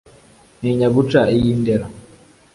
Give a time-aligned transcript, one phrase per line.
[0.59, 1.85] ntinya guca iy’ i ndera